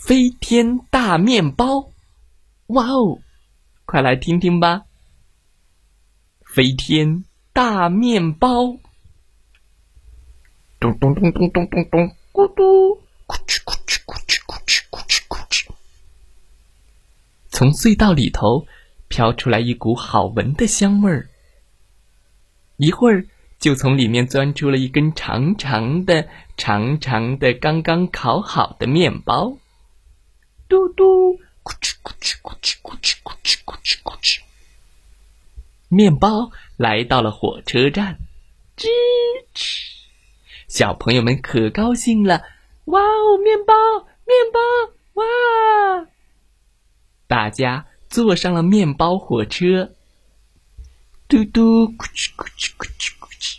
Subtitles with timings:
[0.00, 1.90] 飞天大面包，
[2.68, 3.18] 哇哦！
[3.84, 4.84] 快来听听吧。
[6.46, 8.78] 飞天大面包，
[10.80, 15.66] 咚咚咚咚咚咚咚，咕嘟，咕哧咕哧咕哧咕哧咕哧咕哧。
[17.50, 18.66] 从隧道里头
[19.08, 21.28] 飘出来一股好闻的香味儿，
[22.78, 23.26] 一会儿
[23.58, 29.58] 就从里面钻出了一根长长的、长长的、刚刚烤好的面包。
[30.68, 34.40] 嘟嘟，咕哧咕哧咕哧咕哧咕哧咕哧咕哧。
[35.88, 38.18] 面包来到了火车站，
[38.76, 38.86] 吱
[39.54, 39.80] 吱，
[40.68, 42.42] 小朋友们可高兴了！
[42.84, 43.72] 哇哦，面包，
[44.26, 44.60] 面包，
[45.14, 46.06] 哇！
[47.26, 49.94] 大家坐上了面包火车，
[51.26, 53.58] 嘟嘟，咕哧咕哧咕哧咕哧。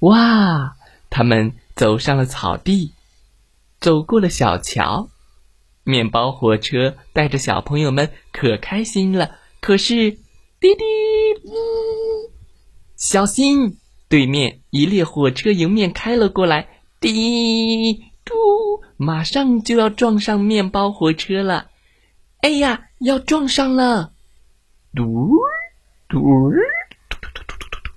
[0.00, 0.76] 哇，
[1.08, 2.92] 他们走上了草地。
[3.80, 5.08] 走过了小桥，
[5.84, 9.36] 面包火车带着小朋友们可开心了。
[9.60, 10.10] 可是，
[10.60, 10.84] 滴滴
[11.44, 12.32] 呜，
[12.96, 13.78] 小心！
[14.08, 18.34] 对面一列火车迎面开了过来，滴嘟，
[18.96, 21.70] 马上就要撞上面包火车了。
[22.40, 24.12] 哎呀，要撞上了！
[24.94, 25.36] 嘟
[26.08, 26.50] 嘟嘟
[27.10, 27.90] 嘟嘟嘟嘟嘟，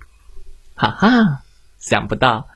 [0.74, 1.42] 哈哈！
[1.78, 2.48] 想不到，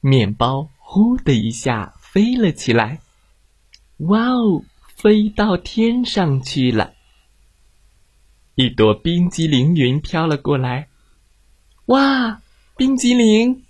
[0.00, 1.94] 面包呼的一下。
[2.12, 3.00] 飞了起来，
[3.98, 4.64] 哇哦，
[4.96, 6.94] 飞到天上去了！
[8.56, 10.88] 一朵冰激凌云飘了过来，
[11.86, 12.42] 哇，
[12.76, 13.62] 冰激凌！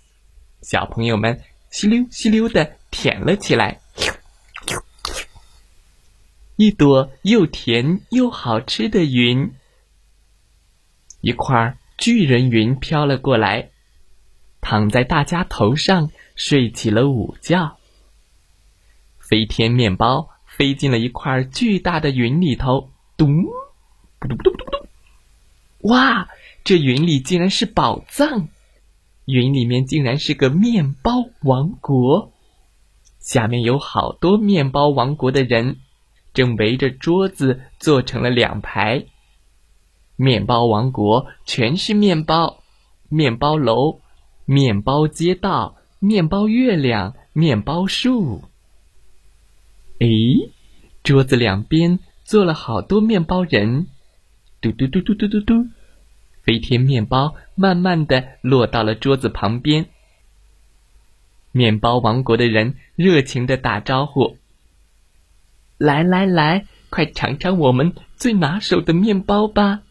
[0.63, 3.79] 小朋友们吸溜吸溜的舔了起来。
[6.55, 9.53] 一朵又甜又好吃的云，
[11.19, 13.69] 一块巨人云飘了过来，
[14.61, 17.77] 躺在大家头上睡起了午觉。
[19.31, 23.29] 飞天面包飞进了一块巨大的云里头，咚，
[24.19, 26.27] 咕嘟咕嘟咕嘟咕嘟，哇！
[26.65, 28.49] 这云里竟然是宝藏，
[29.23, 32.33] 云里面竟然是个面包王国，
[33.19, 35.77] 下面有好多面包王国的人，
[36.33, 39.05] 正围着桌子坐成了两排。
[40.17, 42.61] 面包王国全是面包，
[43.07, 44.01] 面包楼，
[44.43, 48.43] 面包街道，面包月亮，面包树。
[50.01, 50.07] 哎，
[51.03, 53.85] 桌子两边坐了好多面包人，
[54.59, 55.67] 嘟嘟嘟嘟嘟嘟嘟，
[56.41, 59.89] 飞天面包慢慢的落到了桌子旁边。
[61.51, 64.37] 面包王国的人热情的打招呼
[65.77, 69.81] ：“来来来，快尝尝我们最拿手的面包吧！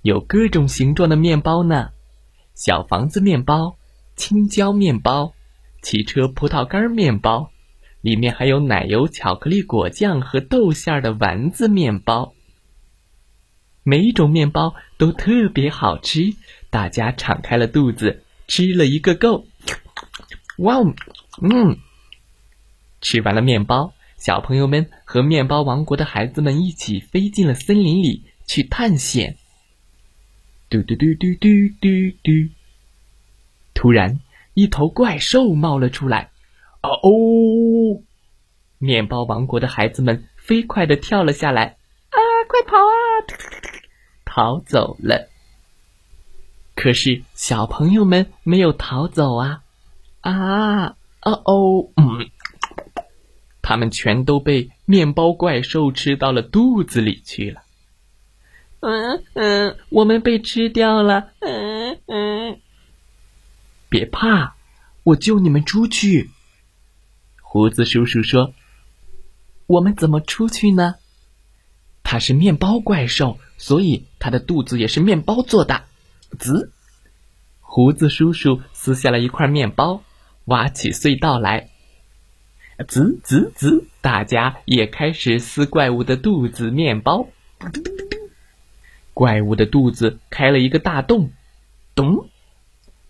[0.00, 1.90] 有各种形状的面包呢，
[2.56, 3.76] 小房子面包、
[4.16, 5.34] 青椒面包、
[5.82, 7.50] 汽车葡萄干面包。”
[8.02, 12.34] 里面还有奶油、巧克力、果酱和豆馅的丸子面包。
[13.84, 16.34] 每一种面包都特别好吃，
[16.68, 19.46] 大家敞开了肚子吃了一个够。
[20.58, 20.94] 哇哦，
[21.40, 21.78] 嗯！
[23.00, 29.36] 吃完了面包，小朋友们和面包王国的孩子们一起飞进了森林里去探险。
[30.68, 31.48] 嘟嘟嘟嘟嘟
[31.80, 31.88] 嘟
[32.22, 32.50] 嘟！
[33.74, 34.20] 突然，
[34.54, 36.31] 一头怪兽冒了出来。
[36.82, 38.02] 啊哦！
[38.78, 41.78] 面包王国的孩子们飞快的跳了下来，
[42.10, 42.92] 啊，快跑啊！
[44.24, 45.28] 逃走了。
[46.74, 49.62] 可是小朋友们没有逃走啊！
[50.22, 52.28] 啊，哦哦，嗯，
[53.62, 57.62] 他们全都被面包怪兽吃到了肚子里去了。
[58.80, 61.30] 嗯嗯，我们被吃掉了。
[61.38, 62.60] 嗯嗯，
[63.88, 64.56] 别怕，
[65.04, 66.30] 我救你们出去。
[67.52, 68.54] 胡子叔叔说
[69.68, 70.94] ：“我们怎么出去呢？
[72.02, 75.84] 他是面包怪兽，所以他的肚子也是面包做的。”
[76.38, 76.72] 滋，
[77.60, 80.02] 胡子叔叔撕下了一块面包，
[80.46, 81.68] 挖起隧道来。
[82.88, 87.28] 滋滋滋，大家也开始撕怪物的肚子面包。
[89.12, 91.30] 怪物的肚子开了一个大洞，
[91.94, 92.30] 咚！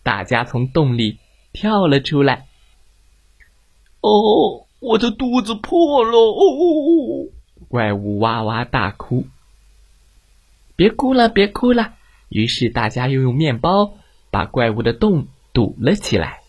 [0.02, 1.20] 大家从洞里
[1.52, 2.48] 跳了出来。
[4.02, 6.18] 哦我的肚子破了！
[6.18, 7.30] 哦，
[7.68, 9.24] 怪物哇哇大哭。
[10.76, 11.94] 别哭了，别哭了。
[12.28, 13.94] 于是大家又用面包
[14.30, 16.40] 把怪物的洞堵了起来。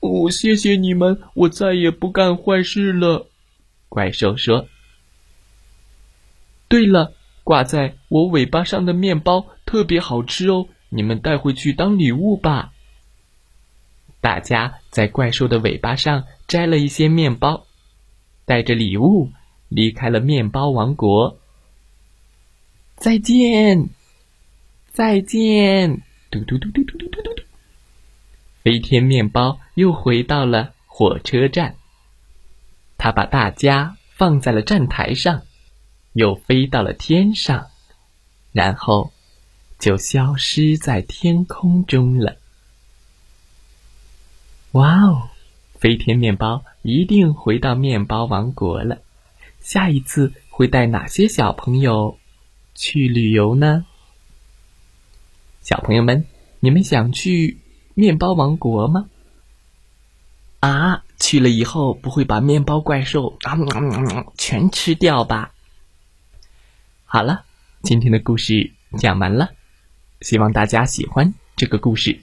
[0.00, 3.26] 哦，谢谢你们，我再也不干坏事了。
[3.88, 4.66] 怪兽说
[6.66, 7.12] ：“对了，
[7.44, 12.72] 挂在我尾巴上的面包特别好吃哦，你们带回去当礼物吧。”
[14.22, 17.66] 大家在怪兽的尾巴上摘了一些面包，
[18.44, 19.32] 带着礼物
[19.68, 21.38] 离开了面包王国。
[22.94, 23.88] 再见，
[24.92, 26.02] 再见！
[26.30, 27.42] 嘟嘟嘟嘟嘟嘟嘟嘟。
[28.62, 31.74] 飞天面包又回到了火车站，
[32.96, 35.42] 他把大家放在了站台上，
[36.12, 37.66] 又飞到了天上，
[38.52, 39.12] 然后
[39.80, 42.36] 就消失在天空中了。
[44.72, 45.28] 哇哦！
[45.78, 49.02] 飞天面包一定回到面包王国了。
[49.60, 52.18] 下一次会带哪些小朋友
[52.74, 53.84] 去旅游呢？
[55.60, 56.24] 小朋友们，
[56.60, 57.58] 你们想去
[57.94, 59.10] 面包王国吗？
[60.60, 63.58] 啊，去了以后不会把面包怪兽啊
[64.38, 65.52] 全吃掉吧？
[67.04, 67.44] 好了，
[67.82, 69.50] 今天的故事讲完了，
[70.22, 72.22] 希望大家喜欢这个故事。